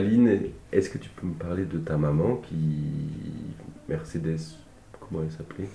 Aline, 0.00 0.50
est-ce 0.72 0.90
que 0.90 0.98
tu 0.98 1.08
peux 1.08 1.26
me 1.26 1.32
parler 1.32 1.64
de 1.64 1.78
ta 1.78 1.96
maman 1.96 2.36
qui. 2.46 2.56
Mercedes, 3.88 4.38
comment 5.00 5.22
elle 5.22 5.30
s'appelait? 5.30 5.68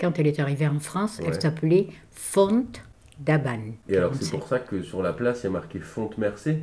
Quand 0.00 0.18
elle 0.18 0.26
est 0.26 0.40
arrivée 0.40 0.66
en 0.66 0.80
France, 0.80 1.18
Ouais. 1.20 1.26
elle 1.28 1.40
s'appelait 1.40 1.88
Fonte 2.10 2.82
d'Aban. 3.20 3.60
Et 3.88 3.96
alors 3.96 4.12
c'est 4.18 4.30
pour 4.30 4.48
ça 4.48 4.58
que 4.58 4.82
sur 4.82 5.00
la 5.02 5.12
place 5.12 5.40
il 5.42 5.44
y 5.44 5.46
a 5.46 5.50
marqué 5.50 5.78
Fonte 5.78 6.18
Mercé? 6.18 6.62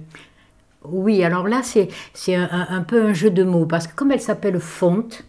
Oui, 0.83 1.23
alors 1.23 1.47
là, 1.47 1.61
c'est 1.63 1.89
un, 2.35 2.49
un- 2.51 2.68
un 2.70 2.81
peu 2.81 3.02
un 3.05 3.13
jeu 3.13 3.29
de 3.29 3.43
mots, 3.43 3.65
parce 3.65 3.88
que 3.88 3.95
comme 3.95 4.11
elle 4.11 4.21
s'appelle 4.21 4.59
Fonte, 4.59 5.23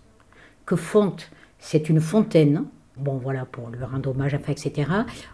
que 0.67 0.75
Fonte, 0.77 1.31
c'est 1.59 1.89
une 1.89 2.01
fontaine, 2.01 2.65
bon 2.97 3.19
voilà, 3.19 3.45
pour 3.45 3.69
lui 3.69 3.85
rendre 3.85 4.11
hommage, 4.11 4.35
enfin, 4.35 4.53
etc., 4.53 4.91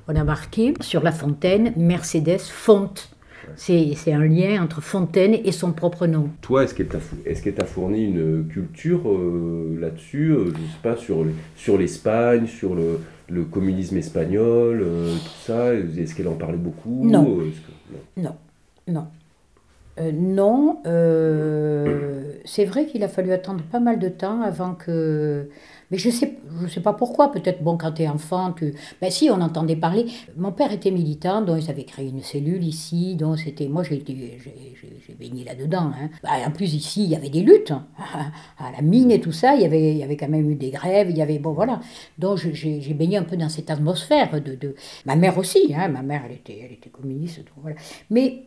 on 0.09 0.17
a 0.17 0.25
marqué 0.25 0.75
sur 0.81 1.03
la 1.03 1.13
fontaine 1.13 1.73
Mercedes 1.77 2.41
Fonte. 2.41 3.14
C'est 3.57 3.93
c'est 3.97 4.13
un 4.13 4.25
lien 4.27 4.63
entre 4.63 4.81
fontaine 4.81 5.35
et 5.45 5.53
son 5.53 5.73
propre 5.73 6.07
nom. 6.07 6.29
Toi, 6.41 6.65
est-ce 6.65 6.75
qu'elle 6.75 7.55
t'a 7.55 7.65
fourni 7.65 8.05
une 8.05 8.47
culture 8.49 9.09
euh, 9.11 9.77
là-dessus 9.81 10.31
euh, 10.33 10.47
Je 10.47 10.53
sais 10.53 10.79
pas, 10.83 10.97
sur, 10.97 11.25
le- 11.25 11.33
sur 11.57 11.79
l'Espagne, 11.79 12.47
sur 12.47 12.75
le, 12.75 12.99
le 13.29 13.45
communisme 13.45 13.97
espagnol, 13.97 14.81
euh, 14.83 15.13
tout 15.15 15.47
ça 15.47 15.75
Est-ce 15.75 16.15
qu'elle 16.15 16.29
en 16.29 16.33
parlait 16.35 16.57
beaucoup 16.59 17.01
Non. 17.05 17.25
Que- 17.25 17.43
non. 18.17 18.23
Non, 18.23 18.37
non. 18.89 19.07
Euh, 20.01 20.11
non, 20.13 20.81
euh, 20.87 22.33
c'est 22.45 22.65
vrai 22.65 22.87
qu'il 22.87 23.05
a 23.05 23.09
fallu 23.09 23.31
attendre 23.33 23.63
pas 23.71 23.79
mal 23.81 23.99
de 24.01 24.09
temps 24.09 24.43
avant 24.43 24.75
que... 24.75 25.49
Mais 25.95 25.99
je 26.01 26.11
sais, 26.11 26.35
je 26.61 26.67
sais 26.67 26.81
pas 26.81 26.93
pourquoi, 26.93 27.31
peut-être, 27.31 27.63
bon, 27.63 27.77
quand 27.77 27.93
tu 27.93 28.03
es 28.03 28.09
enfant, 28.09 28.51
tu... 28.53 28.75
Ben 29.01 29.13
si, 29.13 29.31
on 29.31 29.41
entendait 29.41 29.77
parler. 29.77 30.07
Mon 30.37 30.51
père 30.51 30.73
était 30.73 30.91
militant, 30.91 31.41
donc 31.41 31.63
ils 31.63 31.71
avaient 31.71 31.85
créé 31.85 32.09
une 32.09 32.21
cellule 32.21 32.65
ici, 32.65 33.15
donc 33.15 33.39
c'était... 33.39 33.69
Moi, 33.69 33.85
j'ai 33.85 34.03
baigné 35.17 35.45
là-dedans. 35.45 35.93
Hein. 35.97 36.11
Ben, 36.25 36.31
en 36.49 36.51
plus, 36.51 36.75
ici, 36.75 37.05
il 37.05 37.11
y 37.11 37.15
avait 37.15 37.29
des 37.29 37.43
luttes. 37.43 37.71
hein. 37.71 37.87
À 38.59 38.73
la 38.73 38.83
mine 38.83 39.13
et 39.13 39.21
tout 39.21 39.31
ça, 39.31 39.55
il 39.55 39.63
y 39.63 39.65
avait, 39.65 39.93
il 39.93 39.99
y 39.99 40.03
avait 40.03 40.17
quand 40.17 40.27
même 40.29 40.51
eu 40.51 40.57
des 40.57 40.71
grèves, 40.71 41.11
il 41.11 41.17
y 41.17 41.23
avait... 41.23 41.39
Bon, 41.39 41.53
voilà. 41.53 41.79
Donc, 42.19 42.39
j'ai 42.39 42.95
baigné 42.95 43.17
un 43.19 43.23
peu 43.23 43.37
dans 43.37 43.49
cette 43.49 43.71
atmosphère 43.71 44.33
de... 44.41 44.57
de... 44.57 44.75
Ma 45.07 45.15
mère 45.15 45.39
aussi, 45.39 45.73
hein. 45.77 45.87
Ma 45.87 46.03
mère, 46.03 46.23
elle 46.27 46.33
était, 46.35 46.59
elle 46.65 46.73
était 46.73 46.91
communiste, 46.91 47.39
donc 47.39 47.55
voilà. 47.63 47.77
Mais... 48.11 48.47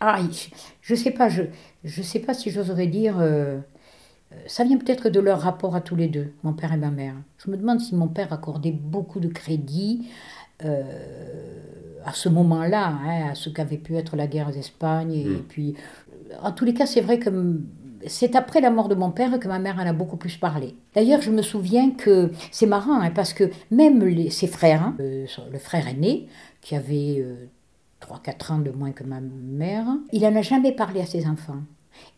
Ah, 0.00 0.18
je 0.82 0.94
sais 0.94 1.12
pas, 1.12 1.30
je, 1.30 1.44
je 1.82 2.02
sais 2.02 2.18
pas 2.18 2.34
si 2.34 2.50
j'oserais 2.50 2.88
dire. 2.88 3.16
euh, 3.20 3.58
ça 4.46 4.64
vient 4.64 4.76
peut-être 4.78 5.08
de 5.08 5.20
leur 5.20 5.40
rapport 5.40 5.74
à 5.76 5.80
tous 5.80 5.96
les 5.96 6.08
deux, 6.08 6.32
mon 6.42 6.52
père 6.52 6.72
et 6.72 6.76
ma 6.76 6.90
mère. 6.90 7.14
Je 7.38 7.50
me 7.50 7.56
demande 7.56 7.80
si 7.80 7.94
mon 7.94 8.08
père 8.08 8.32
accordait 8.32 8.72
beaucoup 8.72 9.20
de 9.20 9.28
crédit 9.28 10.06
euh, 10.64 10.82
à 12.04 12.12
ce 12.12 12.28
moment-là, 12.28 12.88
hein, 13.04 13.30
à 13.30 13.34
ce 13.34 13.48
qu'avait 13.50 13.78
pu 13.78 13.96
être 13.96 14.16
la 14.16 14.26
guerre 14.26 14.50
d'Espagne. 14.50 15.12
Et, 15.12 15.24
Mm. 15.24 15.42
puis, 15.48 15.74
euh, 16.30 16.34
en 16.42 16.52
tous 16.52 16.64
les 16.64 16.74
cas, 16.74 16.86
c'est 16.86 17.00
vrai 17.00 17.18
que 17.18 17.30
c'est 18.06 18.36
après 18.36 18.60
la 18.60 18.70
mort 18.70 18.88
de 18.88 18.94
mon 18.94 19.10
père 19.10 19.38
que 19.40 19.48
ma 19.48 19.58
mère 19.58 19.76
en 19.78 19.86
a 19.86 19.92
beaucoup 19.94 20.18
plus 20.18 20.36
parlé. 20.36 20.74
D'ailleurs, 20.94 21.22
je 21.22 21.30
me 21.30 21.40
souviens 21.42 21.90
que 21.90 22.30
c'est 22.52 22.66
marrant, 22.66 23.00
hein, 23.00 23.10
parce 23.10 23.32
que 23.32 23.44
même 23.70 24.04
les- 24.04 24.28
ses 24.30 24.46
frères, 24.46 24.82
hein, 24.82 24.94
euh, 25.00 25.26
le 25.50 25.58
frère 25.58 25.88
aîné, 25.88 26.28
qui 26.60 26.76
avait 26.76 27.16
euh, 27.20 27.46
3-4 28.00 28.52
ans 28.52 28.58
de 28.58 28.70
moins 28.70 28.92
que 28.92 29.04
ma 29.04 29.20
mère, 29.20 29.86
il 30.12 30.22
n'en 30.22 30.36
a 30.36 30.42
jamais 30.42 30.72
parlé 30.72 31.00
à 31.00 31.06
ses 31.06 31.26
enfants. 31.26 31.62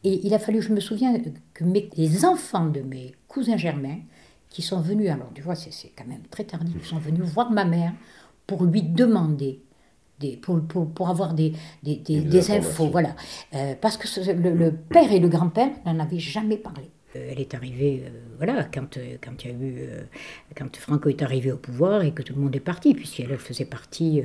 Et 0.05 0.27
il 0.27 0.33
a 0.35 0.39
fallu, 0.39 0.63
je 0.63 0.73
me 0.73 0.81
souviens, 0.81 1.15
que 1.55 1.65
mes- 1.65 1.91
les 1.97 2.25
enfants 2.25 2.67
de 2.67 2.81
mes 2.81 3.15
cousins 3.29 3.57
germains, 3.57 3.99
qui 4.49 4.63
sont 4.63 4.81
venus, 4.81 5.11
alors 5.11 5.31
tu 5.35 5.43
vois, 5.43 5.55
c'est 5.55 5.91
quand 5.97 6.07
même 6.07 6.23
très 6.31 6.45
tardif, 6.45 6.75
ils 6.81 6.87
sont 6.87 6.99
venus 6.99 7.23
voir 7.25 7.51
ma 7.51 7.65
mère 7.65 7.93
pour 8.47 8.65
lui 8.65 8.83
demander, 8.83 9.61
des, 10.19 10.37
pour, 10.39 10.61
pour, 10.63 10.89
pour 10.89 11.09
avoir 11.11 11.35
des, 11.35 11.53
des, 11.83 11.97
des- 11.97 12.21
Des 12.23 12.51
infos. 12.51 12.89
Voilà. 12.89 13.15
Euh, 13.55 13.75
parce 13.81 13.97
que 13.99 14.09
ce- 14.09 14.31
le, 14.33 14.55
le 14.55 14.73
père 14.73 15.13
et 15.13 15.19
le 15.21 15.29
grand-père 15.29 15.71
n'en 15.85 15.99
avaient 15.99 16.19
jamais 16.19 16.57
parlé. 16.57 16.85
Euh, 17.17 17.29
Elle 17.33 17.41
est 17.41 17.55
arrivée, 17.55 18.05
euh, 18.07 18.11
voilà, 18.39 18.65
quand, 18.65 18.97
quand 19.23 19.45
il 19.45 19.51
y 19.51 19.53
a 19.53 19.57
eu, 19.57 19.89
quand 20.57 20.75
Franco 20.77 21.11
est 21.11 21.21
arrivé 21.23 21.53
au 21.53 21.59
pouvoir 21.59 22.03
et 22.03 22.13
que 22.13 22.23
tout 22.23 22.35
le 22.35 22.41
monde 22.41 22.57
est 22.57 22.61
parti, 22.61 22.95
puisqu'elle 22.95 23.37
faisait 23.37 23.67
partie 23.67 24.23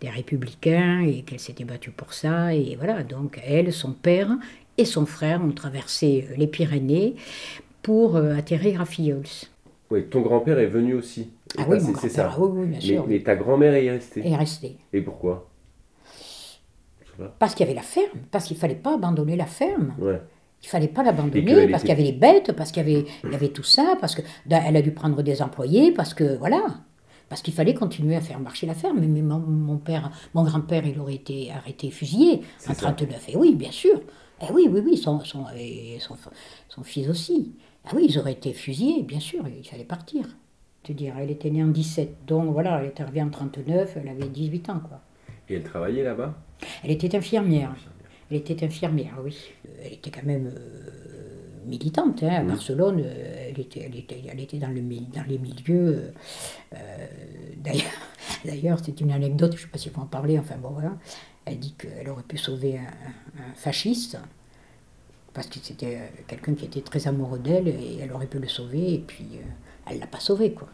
des 0.00 0.08
Républicains 0.10 1.02
et 1.02 1.22
qu'elle 1.22 1.40
s'était 1.40 1.64
battue 1.64 1.90
pour 1.92 2.14
ça. 2.14 2.52
Et 2.54 2.74
voilà, 2.76 3.04
donc 3.04 3.40
elle, 3.44 3.72
son 3.72 3.92
père 3.92 4.30
et 4.78 4.84
son 4.84 5.04
frère 5.06 5.42
ont 5.44 5.52
traversé 5.52 6.26
euh, 6.30 6.34
les 6.36 6.46
Pyrénées 6.46 7.16
pour 7.82 8.16
euh, 8.16 8.34
atterrir 8.36 8.80
à 8.80 8.84
Fillols. 8.86 9.24
Oui, 9.90 10.04
ton 10.04 10.20
grand-père 10.20 10.58
est 10.58 10.66
venu 10.66 10.94
aussi. 10.94 11.30
Ah 11.56 11.62
oui, 11.68 11.78
c'est- 12.00 12.08
ça. 12.10 12.30
ah 12.32 12.36
oui, 12.40 12.48
oui, 12.52 12.66
bien 12.66 12.78
mais, 12.78 12.84
sûr. 12.84 13.06
mais 13.08 13.20
ta 13.20 13.36
grand-mère 13.36 13.74
est 13.74 13.90
restée. 13.90 14.26
est 14.26 14.36
resté. 14.36 14.76
Et 14.92 15.00
pourquoi? 15.00 15.48
Parce 17.40 17.54
qu'il 17.54 17.66
y 17.66 17.68
avait 17.68 17.76
la 17.76 17.82
ferme, 17.82 18.18
parce 18.30 18.44
qu'il 18.44 18.56
fallait 18.56 18.74
pas 18.76 18.94
abandonner 18.94 19.34
la 19.34 19.46
ferme. 19.46 19.92
Ouais. 19.98 20.20
Il 20.62 20.68
fallait 20.68 20.88
pas 20.88 21.02
l'abandonner 21.02 21.44
qu'elle 21.44 21.70
parce 21.70 21.82
était- 21.84 21.94
qu'il 21.94 22.04
y 22.04 22.08
avait 22.08 22.12
les 22.12 22.16
bêtes, 22.18 22.52
parce 22.52 22.70
qu'il 22.70 22.86
y 22.86 22.90
avait, 22.90 23.06
il 23.24 23.32
y 23.32 23.34
avait 23.34 23.48
tout 23.48 23.62
ça, 23.64 23.96
parce 24.00 24.14
que 24.14 24.22
ben, 24.46 24.62
elle 24.66 24.76
a 24.76 24.82
dû 24.82 24.92
prendre 24.92 25.22
des 25.22 25.40
employés, 25.42 25.92
parce 25.92 26.14
que 26.14 26.36
voilà, 26.36 26.62
parce 27.28 27.42
qu'il 27.42 27.54
fallait 27.54 27.74
continuer 27.74 28.16
à 28.16 28.20
faire 28.20 28.40
marcher 28.40 28.66
la 28.66 28.74
ferme. 28.74 29.00
Mais 29.00 29.22
mon, 29.22 29.38
mon 29.38 29.78
père, 29.78 30.10
mon 30.34 30.44
grand-père, 30.44 30.86
il 30.86 30.98
aurait 30.98 31.14
été 31.16 31.50
arrêté, 31.52 31.90
fusillé 31.90 32.42
en 32.68 32.74
ça. 32.74 32.92
39. 32.92 33.28
Et 33.30 33.36
oui, 33.36 33.54
bien 33.54 33.70
sûr. 33.72 34.00
Et 34.40 34.52
oui, 34.52 34.68
oui, 34.70 34.80
oui, 34.84 34.96
son, 34.96 35.20
son, 35.20 35.44
et 35.56 35.98
son, 36.00 36.16
son 36.68 36.82
fils 36.84 37.08
aussi. 37.08 37.52
Ah 37.84 37.90
oui, 37.94 38.06
ils 38.08 38.18
auraient 38.18 38.32
été 38.32 38.52
fusillés, 38.52 39.02
bien 39.02 39.20
sûr, 39.20 39.44
il 39.48 39.66
fallait 39.66 39.84
partir. 39.84 40.24
Te 40.84 40.92
dire, 40.92 41.14
elle 41.18 41.30
était 41.30 41.50
née 41.50 41.62
en 41.64 41.68
17, 41.68 42.18
donc 42.26 42.52
voilà, 42.52 42.78
elle 42.80 42.86
est 42.86 43.00
arrivée 43.00 43.22
en 43.22 43.30
39, 43.30 43.96
elle 43.96 44.08
avait 44.08 44.28
18 44.28 44.70
ans, 44.70 44.80
quoi. 44.86 45.00
Et 45.48 45.54
elle 45.54 45.64
travaillait 45.64 46.04
là-bas? 46.04 46.34
Elle 46.84 46.90
était 46.92 47.16
infirmière. 47.16 47.74
Elle 48.30 48.36
était 48.36 48.62
infirmière, 48.64 49.14
oui. 49.24 49.36
Elle 49.84 49.94
était 49.94 50.10
quand 50.10 50.24
même 50.26 50.46
euh, 50.54 51.66
militante. 51.66 52.22
hein. 52.22 52.28
À 52.28 52.42
Barcelone, 52.42 53.02
euh, 53.04 53.47
elle 53.58 53.64
était, 53.64 53.80
elle 53.80 53.96
était, 53.98 54.22
elle 54.30 54.40
était 54.40 54.58
dans, 54.58 54.68
le, 54.68 54.80
dans 54.80 55.24
les 55.28 55.38
milieux. 55.38 55.96
euh, 55.96 56.10
euh, 56.74 57.06
D'ailleurs, 58.44 58.78
c'est 58.84 59.00
une 59.00 59.10
anecdote, 59.12 59.52
je 59.52 59.56
ne 59.58 59.62
sais 59.62 59.68
pas 59.68 59.78
si 59.78 59.90
faut 59.90 60.00
en 60.00 60.06
parler, 60.06 60.38
enfin 60.38 60.56
bon 60.56 60.70
voilà. 60.70 60.96
Elle 61.44 61.58
dit 61.58 61.74
qu'elle 61.78 62.08
aurait 62.08 62.22
pu 62.22 62.36
sauver 62.38 62.78
un, 62.78 63.40
un 63.42 63.54
fasciste, 63.54 64.18
parce 65.34 65.46
que 65.48 65.58
c'était 65.62 65.96
euh, 65.96 66.06
quelqu'un 66.26 66.54
qui 66.54 66.66
était 66.66 66.80
très 66.82 67.06
amoureux 67.08 67.38
d'elle, 67.38 67.68
et 67.68 67.98
elle 68.00 68.12
aurait 68.12 68.26
pu 68.26 68.38
le 68.38 68.48
sauver, 68.48 68.94
et 68.94 68.98
puis 68.98 69.26
euh, 69.34 69.42
elle 69.86 69.96
ne 69.96 70.00
l'a 70.00 70.06
pas 70.06 70.20
sauvé, 70.20 70.52
quoi. 70.52 70.68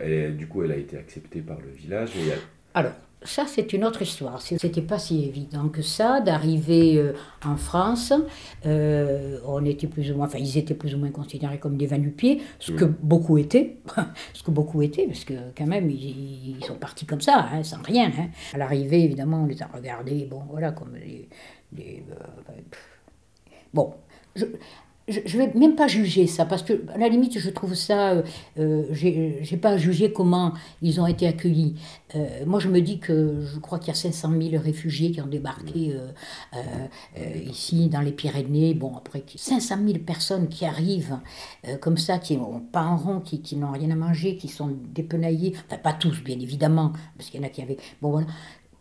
Elle- 0.00 0.36
Du 0.36 0.46
coup, 0.48 0.62
elle 0.62 0.72
a 0.72 0.76
été 0.76 0.96
acceptée 0.96 1.40
par 1.40 1.58
le 1.60 1.70
village. 1.70 2.10
Et 2.16 2.28
elle- 2.28 2.38
Alors, 2.74 2.92
ça, 3.22 3.44
c'est 3.46 3.72
une 3.72 3.84
autre 3.84 4.02
histoire. 4.02 4.40
C'était 4.40 4.82
pas 4.82 4.98
si 4.98 5.24
évident 5.24 5.68
que 5.68 5.82
ça 5.82 6.20
d'arriver 6.20 6.96
euh, 6.98 7.14
en 7.44 7.56
France. 7.56 8.12
Euh, 8.64 9.38
on 9.44 9.64
était 9.64 9.88
plus 9.88 10.10
ou 10.12 10.16
moins, 10.16 10.26
enfin, 10.26 10.38
ils 10.38 10.56
étaient 10.56 10.74
plus 10.74 10.94
ou 10.94 10.98
moins 10.98 11.10
considérés 11.10 11.58
comme 11.58 11.76
des 11.76 11.86
va-nu-pieds, 11.86 12.40
ce 12.60 12.72
que 12.72 12.84
beaucoup 12.84 13.36
étaient, 13.38 13.78
ce 14.34 14.42
que 14.42 14.50
beaucoup 14.52 14.82
étaient, 14.82 15.06
parce 15.06 15.24
que 15.24 15.34
quand 15.56 15.66
même, 15.66 15.90
ils, 15.90 16.58
ils 16.58 16.64
sont 16.64 16.76
partis 16.76 17.06
comme 17.06 17.20
ça, 17.20 17.48
hein, 17.52 17.62
sans 17.64 17.82
rien. 17.82 18.10
hein. 18.16 18.28
À 18.54 18.58
l'arrivée, 18.58 19.02
évidemment, 19.04 19.42
on 19.42 19.46
les 19.46 19.60
a 19.62 19.66
regardés, 19.66 20.24
bon, 20.24 20.42
voilà, 20.50 20.70
comme 20.72 20.92
des. 20.92 21.28
des, 21.72 22.04
euh, 22.12 22.52
bon, 23.74 23.94
je, 24.36 24.44
je, 25.08 25.20
je 25.24 25.38
vais 25.38 25.50
même 25.54 25.74
pas 25.76 25.86
juger 25.88 26.26
ça 26.26 26.44
parce 26.44 26.62
que 26.62 26.84
à 26.94 26.98
la 26.98 27.08
limite 27.08 27.38
je 27.38 27.50
trouve 27.50 27.74
ça 27.74 28.10
euh, 28.12 28.22
euh, 28.58 28.84
j'ai 28.90 29.38
j'ai 29.42 29.56
pas 29.56 29.70
à 29.70 29.76
juger 29.76 30.12
comment 30.12 30.52
ils 30.82 31.00
ont 31.00 31.06
été 31.06 31.26
accueillis. 31.26 31.74
Euh, 32.14 32.26
moi 32.46 32.60
je 32.60 32.68
me 32.68 32.80
dis 32.80 32.98
que 33.00 33.40
je 33.42 33.58
crois 33.58 33.78
qu'il 33.78 33.88
y 33.88 33.90
a 33.90 33.94
500 33.94 34.30
000 34.40 34.62
réfugiés 34.62 35.10
qui 35.12 35.20
ont 35.20 35.26
débarqué 35.26 35.92
euh, 35.94 36.08
euh, 36.54 37.20
ici 37.46 37.88
dans 37.88 38.00
les 38.00 38.12
Pyrénées. 38.12 38.74
Bon 38.74 38.96
après 38.96 39.20
qui- 39.22 39.38
500 39.38 39.76
000 39.86 39.98
personnes 39.98 40.48
qui 40.48 40.64
arrivent 40.64 41.18
comme 41.80 41.96
ça 41.98 42.18
qui 42.18 42.36
n'ont 42.36 42.60
pas 42.60 42.82
en 42.84 42.96
rond 42.96 43.20
qui, 43.20 43.40
qui 43.42 43.56
n'ont 43.56 43.72
rien 43.72 43.90
à 43.90 43.96
manger 43.96 44.36
qui 44.36 44.48
sont 44.48 44.70
dépenaillés. 44.94 45.54
Enfin 45.66 45.78
pas 45.78 45.92
tous 45.92 46.22
bien 46.22 46.38
évidemment 46.38 46.92
parce 47.16 47.30
qu'il 47.30 47.40
y 47.40 47.44
en 47.44 47.46
a 47.46 47.50
qui 47.50 47.62
avaient 47.62 47.78
bon 48.02 48.10
voilà. 48.10 48.26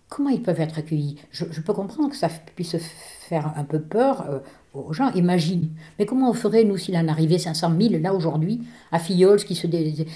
Comment 0.09 0.29
ils 0.29 0.41
peuvent 0.41 0.61
être 0.61 0.77
accueillis? 0.79 1.17
Je, 1.31 1.43
je 1.51 1.59
peux 1.59 1.73
comprendre 1.73 2.09
que 2.09 2.15
ça 2.15 2.29
puisse 2.55 2.77
faire 3.27 3.51
un 3.57 3.65
peu 3.65 3.81
peur 3.81 4.21
euh, 4.29 4.39
aux 4.85 4.93
gens. 4.93 5.11
Imagine. 5.13 5.69
Mais 5.97 6.05
comment 6.05 6.29
on 6.29 6.33
ferait, 6.33 6.63
nous, 6.63 6.77
s'il 6.77 6.97
en 6.97 7.07
arrivait 7.07 7.37
500 7.37 7.71
000, 7.79 8.01
là, 8.01 8.13
aujourd'hui, 8.13 8.61
à 8.91 8.99
Fillols, 8.99 9.43
qui 9.43 9.55
se 9.55 9.67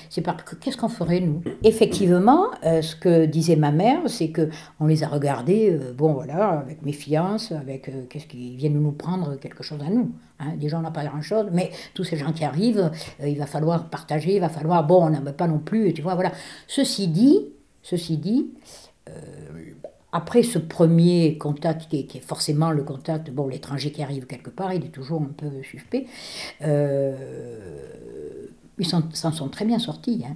sépare 0.10 0.38
Qu'est-ce 0.60 0.78
qu'on 0.78 0.90
ferait, 0.90 1.20
nous? 1.20 1.42
Effectivement, 1.64 2.48
euh, 2.66 2.82
ce 2.82 2.96
que 2.96 3.26
disait 3.26 3.56
ma 3.56 3.72
mère, 3.72 4.00
c'est 4.08 4.30
que 4.30 4.50
on 4.80 4.88
les 4.88 5.04
a 5.04 5.08
regardés, 5.08 5.72
euh, 5.72 5.94
bon, 5.94 6.14
voilà, 6.14 6.60
avec 6.60 6.84
méfiance, 6.84 7.52
avec 7.52 7.90
euh, 7.90 8.04
qu'est-ce 8.10 8.28
qu'ils 8.28 8.56
viennent 8.56 8.80
nous 8.82 8.92
prendre 8.92 9.36
quelque 9.38 9.64
chose 9.64 9.80
à 9.86 9.90
nous. 9.90 10.12
Hein 10.40 10.54
Déjà, 10.58 10.78
on 10.78 10.82
n'a 10.82 10.92
pas 10.92 11.06
grand-chose, 11.06 11.48
mais 11.52 11.72
tous 11.94 12.04
ces 12.04 12.18
gens 12.18 12.32
qui 12.32 12.44
arrivent, 12.44 12.92
il 13.26 13.38
va 13.38 13.46
falloir 13.46 13.90
partager, 13.90 14.36
il 14.36 14.42
va 14.42 14.50
falloir, 14.50 14.86
bon, 14.86 15.06
on 15.06 15.10
n'en 15.10 15.22
veut 15.22 15.34
pas 15.34 15.48
non 15.48 15.60
plus, 15.60 15.94
tu 15.94 16.02
vois, 16.02 16.16
voilà. 16.16 16.32
Ceci 16.68 17.08
dit, 17.08 17.48
ceci 17.84 18.18
dit, 18.18 18.52
après 20.12 20.44
ce 20.44 20.60
premier 20.60 21.38
contact, 21.38 21.90
qui 21.90 22.00
est, 22.00 22.20
forcément 22.20 22.72
le 22.72 22.84
contact, 22.84 23.32
bon, 23.32 23.48
l'étranger 23.48 23.92
qui 23.92 24.04
arrive 24.04 24.26
quelque 24.26 24.50
part, 24.50 24.74
il 24.74 24.84
est 24.86 24.90
toujours 24.90 25.22
un 25.22 25.34
peu 25.36 25.64
suspect, 25.64 26.08
euh, 26.64 27.16
ils 28.78 28.86
s'en 28.86 29.10
s'en 29.14 29.32
sont 29.32 29.50
très 29.50 29.66
bien 29.66 29.80
sortis. 29.80 30.24
hein. 30.28 30.36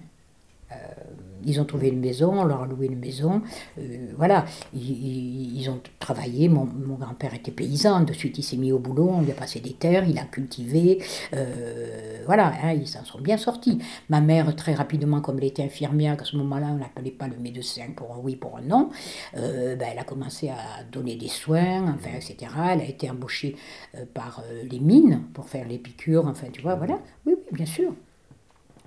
Ils 1.45 1.61
ont 1.61 1.65
trouvé 1.65 1.89
une 1.89 1.99
maison, 1.99 2.41
on 2.41 2.43
leur 2.43 2.63
a 2.63 2.67
loué 2.67 2.87
une 2.87 2.99
maison. 2.99 3.41
Euh, 3.77 4.11
voilà, 4.17 4.45
ils, 4.73 5.67
ont 5.69 5.79
travaillé. 5.99 6.49
Mon, 6.49 6.65
mon 6.65 6.95
grand-père 6.95 7.33
était 7.33 7.51
paysan, 7.51 8.01
de 8.01 8.13
suite 8.13 8.37
il 8.37 8.43
s'est 8.43 8.57
mis 8.57 8.71
au 8.71 8.79
boulot, 8.79 9.09
on 9.09 9.21
lui 9.21 9.31
a 9.31 9.35
passé 9.35 9.59
des 9.59 9.73
terres, 9.73 10.07
il 10.07 10.17
a 10.17 10.23
cultivé. 10.23 11.03
Euh, 11.33 12.23
voilà, 12.25 12.53
hein, 12.63 12.73
ils 12.73 12.87
s'en 12.87 13.03
sont 13.05 13.19
bien 13.19 13.37
sortis. 13.37 13.79
Ma 14.09 14.21
mère, 14.21 14.55
très 14.55 14.73
rapidement, 14.73 15.21
comme 15.21 15.37
elle 15.37 15.45
était 15.45 15.63
infirmière, 15.63 16.17
à 16.19 16.25
ce 16.25 16.35
moment-là, 16.37 16.67
on 16.71 16.77
n'appelait 16.77 17.11
pas 17.11 17.27
le 17.27 17.37
médecin 17.37 17.87
pour 17.95 18.13
un 18.13 18.19
oui, 18.21 18.35
pour 18.35 18.57
un 18.57 18.61
non, 18.61 18.89
euh, 19.37 19.75
ben, 19.75 19.89
elle 19.91 19.99
a 19.99 20.03
commencé 20.03 20.49
à 20.49 20.83
donner 20.91 21.15
des 21.15 21.27
soins, 21.27 21.93
enfin, 21.93 22.11
etc. 22.15 22.51
Elle 22.71 22.81
a 22.81 22.85
été 22.85 23.09
embauchée 23.09 23.55
par 24.13 24.43
les 24.69 24.79
mines 24.79 25.23
pour 25.33 25.47
faire 25.47 25.67
les 25.67 25.77
piqûres, 25.77 26.25
enfin, 26.27 26.47
tu 26.51 26.61
vois, 26.61 26.75
voilà. 26.75 26.99
Oui, 27.25 27.35
oui, 27.35 27.43
bien 27.51 27.65
sûr. 27.65 27.93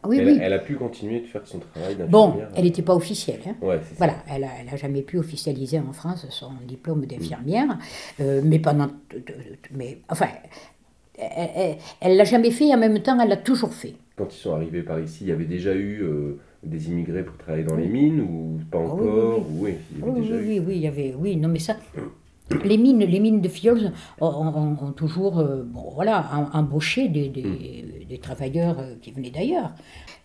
Oui, 0.06 0.19
elle, 0.19 0.27
oui. 0.27 0.39
elle, 0.41 0.53
a 0.53 0.59
pu 0.59 0.75
continuer 0.77 1.21
de 1.21 1.27
faire 1.27 1.47
son 1.47 1.59
travail 1.59 1.97
Bon, 2.09 2.35
elle 2.55 2.65
n'était 2.65 2.83
pas 2.83 2.95
officielle. 2.95 3.41
Hein. 3.47 3.55
Ouais, 3.62 3.81
voilà, 3.97 4.15
elle 4.31 4.43
n'a 4.43 4.49
elle 4.61 4.69
a 4.69 4.77
jamais 4.77 5.03
pu 5.03 5.19
officialiser 5.19 5.79
en 5.79 5.93
France 5.93 6.27
son 6.31 6.50
diplôme 6.67 7.06
d'infirmière, 7.06 7.79
euh, 8.21 8.41
mais 8.45 8.59
pendant. 8.59 8.89
Mais, 9.73 9.99
enfin, 10.09 10.29
elle 11.19 12.12
ne 12.12 12.17
l'a 12.17 12.25
jamais 12.25 12.50
fait 12.50 12.69
et 12.69 12.75
en 12.75 12.79
même 12.79 13.00
temps, 13.00 13.19
elle 13.21 13.29
l'a 13.29 13.37
toujours 13.37 13.73
fait. 13.73 13.95
Quand 14.17 14.33
ils 14.33 14.39
sont 14.39 14.55
arrivés 14.55 14.83
par 14.83 14.99
ici, 15.00 15.19
il 15.23 15.29
y 15.29 15.33
avait 15.33 15.45
déjà 15.45 15.75
eu 15.75 16.03
euh, 16.03 16.39
des 16.65 16.89
immigrés 16.89 17.23
pour 17.23 17.37
travailler 17.37 17.65
dans 17.65 17.77
les 17.77 17.87
mines 17.87 18.21
ou 18.21 18.61
pas 18.71 18.79
ah 18.79 18.93
encore? 18.93 19.47
Oui, 19.50 19.75
déjà 19.93 20.35
eu... 20.35 20.61
oui, 20.61 20.77
il 20.77 20.79
y 20.79 20.89
avait. 20.89 21.15
Oui, 21.17 21.37
non, 21.37 21.49
mais 21.49 21.61
ça. 21.61 21.77
Les 22.65 22.79
mines, 22.79 23.00
les 23.00 23.21
mines 23.21 23.41
de 23.41 23.49
Fiols 23.49 23.93
ont, 24.21 24.93
toujours 24.93 25.39
euh, 25.39 25.62
bon, 25.65 25.91
voilà, 25.95 26.49
embauché 26.55 27.09
des, 27.09 27.29
des, 27.29 28.06
des 28.09 28.19
travailleurs 28.19 28.79
euh, 28.79 28.95
qui 29.03 29.12
venaient 29.12 29.31
d'ailleurs. 29.31 29.73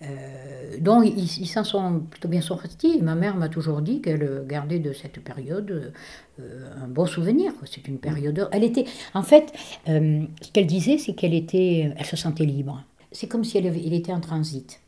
Euh, 0.02 0.78
donc 0.80 1.06
ils 1.06 1.48
s'en 1.48 1.64
sont 1.64 2.00
plutôt 2.00 2.30
bien 2.30 2.42
sortis. 2.42 3.02
Ma 3.02 3.16
mère 3.16 3.36
m'a 3.36 3.50
toujours 3.50 3.82
dit 3.82 4.02
qu'elle 4.02 4.46
gardait 4.48 4.80
de 4.80 4.94
cette 4.94 5.22
période 5.22 5.94
un 6.40 6.88
bon 6.88 7.06
souvenir. 7.06 7.54
C'est 7.66 7.88
une 7.88 8.00
période. 8.00 8.50
Elle 8.52 8.64
était, 8.64 8.86
en 9.14 9.24
fait, 9.24 9.54
ce 9.86 10.52
qu'elle 10.52 10.68
disait, 10.68 10.98
c'est 10.98 11.14
qu'elle 11.14 11.34
était, 11.34 11.94
elle 11.96 12.06
se 12.06 12.16
sentait 12.16 12.46
libre. 12.46 12.84
C'est 13.12 13.28
comme 13.28 13.44
si 13.44 13.58
elle, 13.58 13.68
elle 13.68 13.94
était 13.94 14.14
en 14.14 14.20
transit. 14.20 14.82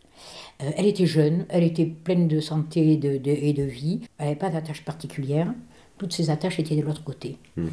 elle 0.60 0.88
était 0.88 1.06
jeune, 1.06 1.46
elle 1.50 1.64
était 1.64 1.86
pleine 1.86 2.28
de 2.28 2.40
santé 2.40 2.94
et 2.94 2.98
de, 2.98 3.22
et 3.26 3.54
de 3.54 3.64
vie. 3.64 4.02
Elle 4.18 4.26
n'avait 4.26 4.40
pas 4.40 4.50
d'attache 4.50 4.84
particulière 4.84 5.54
toutes 5.98 6.14
ses 6.14 6.30
attaches 6.30 6.60
étaient 6.60 6.76
de 6.76 6.82
l'autre 6.82 7.04
côté. 7.04 7.38
Hmm. 7.56 7.68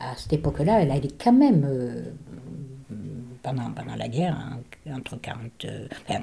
À 0.00 0.16
cette 0.16 0.32
époque-là, 0.32 0.82
elle 0.82 0.90
a 0.90 0.96
été 0.96 1.08
quand 1.22 1.32
même, 1.32 1.64
euh, 1.64 2.04
pendant, 3.42 3.70
pendant 3.70 3.94
la 3.96 4.08
guerre, 4.08 4.36
entre 4.92 5.16
40, 5.20 5.66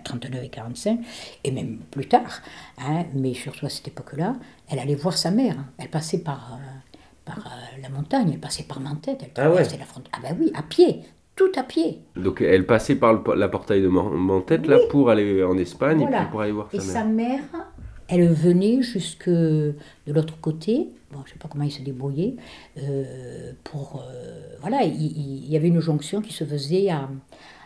39 0.04 0.32
euh, 0.34 0.44
et 0.44 0.50
45, 0.50 1.00
et 1.44 1.52
même 1.52 1.78
plus 1.90 2.08
tard, 2.08 2.42
hein, 2.78 3.06
mais 3.14 3.34
surtout 3.34 3.66
à 3.66 3.70
cette 3.70 3.88
époque-là, 3.88 4.36
elle 4.70 4.80
allait 4.80 4.96
voir 4.96 5.18
sa 5.18 5.32
mère. 5.32 5.56
Elle 5.78 5.90
passait 5.90 6.20
par, 6.20 6.54
euh, 6.54 6.96
par 7.26 7.52
la 7.82 7.90
montagne, 7.90 8.32
elle 8.34 8.40
passait 8.40 8.64
par 8.64 8.80
Mantet, 8.80 9.18
elle 9.22 9.30
ah 9.38 9.50
ouais. 9.50 9.64
la 9.64 9.86
frontière. 9.86 10.14
Ah 10.14 10.20
ben 10.22 10.38
oui, 10.40 10.52
à 10.54 10.62
pied, 10.62 11.02
tout 11.36 11.52
à 11.56 11.64
pied. 11.64 12.02
Donc 12.16 12.42
elle 12.42 12.66
passait 12.66 12.96
par 12.96 13.14
le, 13.14 13.36
la 13.36 13.48
portail 13.48 13.82
de 13.82 13.88
Mantet 13.88 14.60
là 14.60 14.78
pour 14.90 15.10
aller 15.10 15.44
en 15.44 15.58
Espagne 15.58 16.02
et 16.02 16.06
puis 16.06 16.26
pour 16.30 16.42
aller 16.42 16.52
voir 16.52 16.70
sa 16.72 16.78
et 16.78 16.80
mère. 16.80 16.90
Et 16.90 16.94
sa 16.94 17.04
mère, 17.04 17.40
elle 18.12 18.28
venait 18.28 18.82
jusque 18.82 19.30
de 19.30 19.74
l'autre 20.08 20.40
côté, 20.40 20.90
bon, 21.12 21.20
je 21.20 21.30
ne 21.30 21.34
sais 21.34 21.40
pas 21.40 21.48
comment 21.50 21.64
il 21.64 21.72
se 21.72 21.82
débrouillait, 21.82 22.36
euh, 22.78 23.54
pour... 23.64 24.04
Euh, 24.06 24.56
voilà, 24.60 24.84
il, 24.84 25.50
y 25.50 25.56
avait 25.56 25.70
une 25.70 25.80
jonction 25.80 26.22
qui 26.22 26.34
se 26.34 26.44
faisait 26.44 26.90
à, 26.90 27.10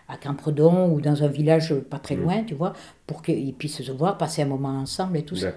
à 0.08 0.18
Campredon 0.18 0.92
ou 0.94 1.02
dans 1.02 1.24
un 1.24 1.28
village 1.28 1.74
pas 1.74 1.98
très 1.98 2.16
mmh. 2.16 2.22
loin, 2.22 2.44
tu 2.44 2.54
vois, 2.54 2.74
pour 3.08 3.24
qu'ils 3.24 3.54
puissent 3.56 3.82
se 3.82 3.92
voir, 3.92 4.18
passer 4.18 4.44
un 4.44 4.46
moment 4.46 4.70
ensemble 4.80 5.18
et 5.18 5.24
tout 5.24 5.36
ça. 5.36 5.52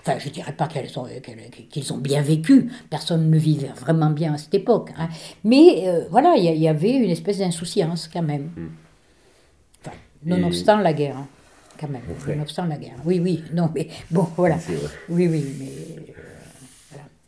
Enfin, 0.00 0.18
je 0.20 0.28
ne 0.28 0.32
dirais 0.32 0.52
pas 0.52 0.68
qu'ils 0.68 1.92
ont 1.92 1.98
bien 1.98 2.22
vécu, 2.22 2.70
personne 2.88 3.28
ne 3.28 3.38
vivait 3.38 3.72
vraiment 3.76 4.10
bien 4.10 4.34
à 4.34 4.38
cette 4.38 4.54
époque. 4.54 4.90
Hein. 4.96 5.08
Mais 5.42 5.88
euh, 5.88 6.04
voilà, 6.10 6.36
il 6.36 6.44
y, 6.44 6.68
avait 6.68 6.92
une 6.92 7.10
espèce 7.10 7.38
d'insouciance 7.38 8.06
quand 8.06 8.22
même. 8.22 8.52
Mmh. 8.56 8.66
Enfin, 9.80 9.96
nonobstant 10.24 10.78
la 10.78 10.92
guerre. 10.92 11.16
Quand 11.78 11.88
même, 11.88 12.02
nonobstant 12.26 12.66
la 12.66 12.76
guerre. 12.76 12.96
Oui, 13.04 13.20
oui, 13.20 13.42
non, 13.52 13.70
mais 13.74 13.88
bon, 14.10 14.28
voilà. 14.36 14.58
Oui, 15.08 15.28
oui, 15.28 15.44
mais. 15.58 15.66
Euh, 16.08 16.12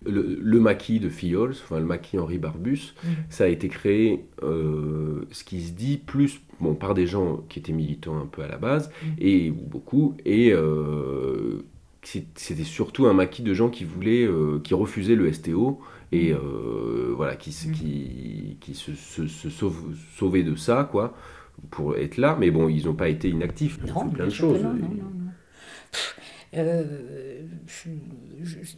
le, 0.07 0.39
le, 0.41 0.61
maquis 0.61 1.01
de 1.01 1.09
Fiols, 1.09 1.53
enfin 1.53 1.79
le 1.79 1.87
maquis 1.87 2.19
Henri 2.19 2.39
Barbus, 2.39 2.95
mm. 3.03 3.09
ça 3.31 3.45
a 3.45 3.47
été 3.49 3.69
créé, 3.69 4.27
euh, 4.43 5.25
ce 5.31 5.45
qui 5.45 5.63
se 5.63 5.73
dit, 5.73 5.97
plus 5.97 6.41
bon, 6.61 6.75
par 6.75 6.95
des 6.95 7.07
gens 7.07 7.39
qui 7.49 7.59
étaient 7.59 7.73
militants 7.73 8.19
un 8.19 8.27
peu 8.27 8.43
à 8.43 8.49
la 8.49 8.59
base, 8.59 8.91
mm. 8.91 9.07
et 9.19 9.51
ou 9.51 9.67
beaucoup, 9.67 10.15
et 10.27 10.53
euh, 10.53 11.65
c'était 12.03 12.65
surtout 12.65 13.07
un 13.07 13.15
maquis 13.15 13.43
de 13.43 13.55
gens 13.55 13.71
qui 13.71 13.85
voulaient, 13.85 14.29
qui 14.63 14.75
refusaient 14.75 15.15
le 15.15 15.33
STO, 15.33 15.81
et 16.13 16.35
mm. 16.35 16.39
voilà, 17.17 17.35
qui, 17.35 17.51
qui, 17.73 18.59
qui 18.61 18.75
se, 18.75 18.93
se, 18.95 19.49
sauvaient 20.19 20.43
de 20.43 20.55
ça, 20.55 20.87
quoi 20.91 21.15
pour 21.71 21.97
être 21.97 22.17
là, 22.17 22.37
mais 22.39 22.51
bon, 22.51 22.69
ils 22.69 22.87
n'ont 22.87 22.95
pas 22.95 23.09
été 23.09 23.29
inactifs. 23.29 23.79
Non, 23.85 24.09
plein 24.09 24.27
de 24.27 24.31
choses. 24.31 24.65
Euh, 26.57 26.85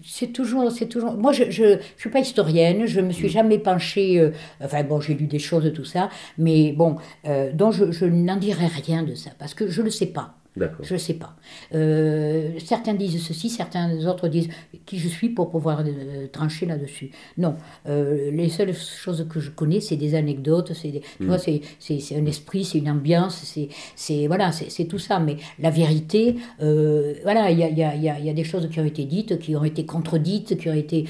c'est 0.04 0.32
toujours, 0.32 0.70
c'est 0.70 0.86
toujours. 0.86 1.16
Moi, 1.16 1.32
je, 1.32 1.50
je, 1.50 1.78
suis 1.96 2.10
pas 2.10 2.20
historienne, 2.20 2.86
je 2.86 3.00
me 3.00 3.12
suis 3.12 3.26
mm. 3.26 3.30
jamais 3.30 3.58
penchée. 3.58 4.18
Euh, 4.18 4.30
enfin 4.62 4.82
bon, 4.82 5.00
j'ai 5.00 5.14
lu 5.14 5.26
des 5.26 5.38
choses 5.38 5.70
tout 5.74 5.84
ça, 5.84 6.08
mais 6.38 6.72
bon, 6.72 6.96
euh, 7.26 7.52
donc 7.52 7.74
je, 7.74 7.92
je 7.92 8.06
n'en 8.06 8.36
dirai 8.36 8.66
rien 8.66 9.02
de 9.02 9.14
ça 9.14 9.30
parce 9.38 9.54
que 9.54 9.68
je 9.68 9.82
le 9.82 9.90
sais 9.90 10.06
pas. 10.06 10.34
Je 10.82 10.94
ne 10.94 10.98
sais 10.98 11.14
pas. 11.14 11.36
Euh, 11.74 12.52
certains 12.64 12.94
disent 12.94 13.22
ceci, 13.22 13.50
certains 13.50 14.06
autres 14.06 14.28
disent 14.28 14.48
qui 14.86 14.98
je 14.98 15.08
suis 15.08 15.28
pour 15.28 15.50
pouvoir 15.50 15.80
euh, 15.80 16.28
trancher 16.32 16.64
là-dessus. 16.66 17.10
Non, 17.36 17.56
euh, 17.88 18.30
les 18.30 18.48
seules 18.48 18.74
choses 18.74 19.26
que 19.28 19.38
je 19.38 19.50
connais, 19.50 19.80
c'est 19.80 19.96
des 19.96 20.14
anecdotes, 20.14 20.72
c'est 20.72 21.02
hmm. 21.20 21.36
c'est 21.78 22.16
un 22.16 22.26
esprit, 22.26 22.64
c'est 22.64 22.78
une 22.78 22.90
ambiance, 22.90 23.54
c'est 23.94 24.26
voilà, 24.26 24.50
c'est 24.52 24.86
tout 24.86 24.98
ça. 24.98 25.18
Mais 25.18 25.36
la 25.58 25.70
vérité, 25.70 26.36
voilà, 26.58 27.50
il 27.50 27.58
y 27.58 27.64
a, 27.64 27.68
y, 27.68 27.82
a, 27.82 28.18
y 28.18 28.30
a, 28.30 28.32
des 28.32 28.44
choses 28.44 28.68
qui 28.70 28.80
ont 28.80 28.84
été 28.84 29.04
dites, 29.04 29.38
qui 29.38 29.54
ont 29.56 29.64
été 29.64 29.84
contredites, 29.84 30.56
qui 30.56 30.68
ont 30.70 30.74
été 30.74 31.04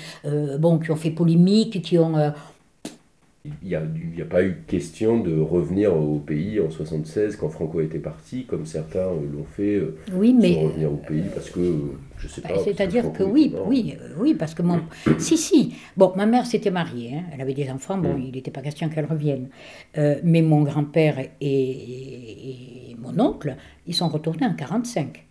bon, 0.59 0.79
qui 0.79 0.91
ont 0.91 0.97
fait 0.97 1.11
polémique, 1.11 1.83
qui 1.83 1.99
ont 1.99 2.33
il 3.63 3.69
n'y 3.69 3.75
a, 3.75 3.81
a, 3.81 4.29
pas 4.29 4.43
eu 4.43 4.57
question 4.67 5.21
de 5.21 5.39
revenir 5.41 5.97
au 5.97 6.19
pays 6.19 6.61
en 6.61 6.71
76 6.71 7.37
quand 7.37 7.49
Franco 7.49 7.81
était 7.81 7.99
parti, 7.99 8.45
comme 8.45 8.67
certains 8.67 9.07
l'ont 9.07 9.47
fait, 9.57 9.77
euh, 9.77 9.97
oui, 10.13 10.35
mais, 10.35 10.65
revenir 10.65 10.93
au 10.93 10.97
pays 10.97 11.25
parce 11.35 11.51
que, 11.51 11.61
je 12.19 12.29
sais 12.29 12.41
pas. 12.41 12.49
Bah, 12.49 12.61
c'est-à-dire 12.65 13.13
que, 13.13 13.23
oui, 13.23 13.55
oui, 13.67 13.97
euh, 14.01 14.15
oui, 14.19 14.35
parce 14.35 14.55
que 14.55 14.63
mon... 14.63 14.81
si, 15.19 15.37
si, 15.37 15.75
bon, 15.97 16.13
ma 16.17 16.27
mère 16.27 16.47
s'était 16.47 16.71
mariée, 16.71 17.17
hein, 17.17 17.25
elle 17.33 17.41
avait 17.41 17.55
des 17.55 17.71
enfants, 17.71 17.99
bon, 17.99 18.15
mm. 18.15 18.23
il 18.23 18.33
n'était 18.33 18.51
pas 18.51 18.63
question 18.63 18.89
qu'elle 18.89 19.07
revienne. 19.07 19.49
Euh, 19.99 20.17
mais 20.23 20.43
mon 20.43 20.63
grand-père 20.63 21.19
et, 21.19 21.31
et, 21.41 22.97
mon 22.99 23.19
oncle, 23.21 23.57
ils 23.87 23.95
sont 23.95 24.09
retournés 24.09 24.47
en 24.47 24.55
45 24.55 25.27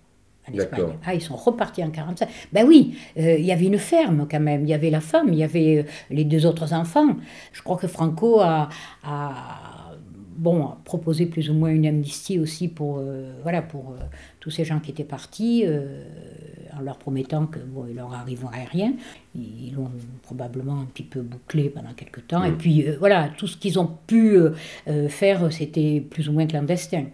en 0.49 0.53
Espagne. 0.53 0.97
Ah, 1.05 1.13
ils 1.13 1.21
sont 1.21 1.35
repartis 1.35 1.83
en 1.83 1.89
45. 1.89 2.29
Ben 2.51 2.65
oui, 2.67 2.97
euh, 3.17 3.37
il 3.37 3.45
y 3.45 3.51
avait 3.51 3.65
une 3.65 3.77
ferme 3.77 4.27
quand 4.29 4.39
même. 4.39 4.63
Il 4.63 4.69
y 4.69 4.73
avait 4.73 4.89
la 4.89 5.01
femme, 5.01 5.29
il 5.29 5.39
y 5.39 5.43
avait 5.43 5.77
euh, 5.77 5.83
les 6.09 6.23
deux 6.23 6.45
autres 6.45 6.73
enfants. 6.73 7.15
Je 7.53 7.61
crois 7.61 7.77
que 7.77 7.87
Franco 7.87 8.39
a, 8.41 8.69
bon, 10.37 10.69
proposé 10.83 11.25
plus 11.25 11.49
ou 11.49 11.53
moins 11.53 11.69
une 11.69 11.85
amnistie 11.85 12.39
aussi 12.39 12.67
pour, 12.67 12.99
euh, 12.99 13.33
voilà, 13.43 13.61
pour 13.61 13.95
tous 14.39 14.51
ces 14.51 14.65
gens 14.65 14.79
qui 14.79 14.91
étaient 14.91 15.03
partis, 15.03 15.65
en 16.77 16.81
leur 16.81 16.97
promettant 16.97 17.47
que 17.47 17.59
bon, 17.59 17.85
il 17.89 17.95
leur 17.95 18.13
arriverait 18.13 18.65
rien. 18.65 18.93
Ils 19.33 19.73
l'ont 19.75 19.91
probablement 20.21 20.81
un 20.81 20.85
petit 20.85 21.03
peu 21.03 21.21
bouclé 21.21 21.69
pendant 21.69 21.93
quelques 21.93 22.27
temps. 22.27 22.43
Et 22.43 22.51
puis 22.51 22.85
voilà, 22.99 23.29
tout 23.37 23.47
ce 23.47 23.57
qu'ils 23.57 23.79
ont 23.79 23.89
pu 24.05 24.37
faire, 25.07 25.51
c'était 25.51 26.01
plus 26.01 26.29
ou 26.29 26.33
moins 26.33 26.45
clandestin. 26.45 27.05